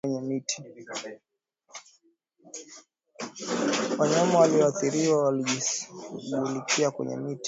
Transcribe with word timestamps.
wanyama 3.99 4.39
walioathiriwa 4.39 5.23
wakijisugulia 5.27 6.91
kwenye 6.91 7.17
miti 7.17 7.39